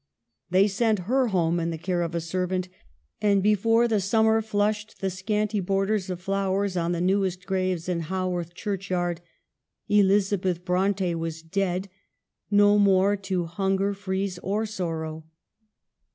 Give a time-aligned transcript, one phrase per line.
[0.49, 2.67] They sent her home in the care of a servant;
[3.21, 7.87] and before the summer flushed the scanty borders of flow ers on the newest graves
[7.87, 9.21] in Haworth church yard,
[9.87, 11.87] Elizabeth Bronte was dead,
[12.49, 15.23] no more to hunger, freeze, or sorrow.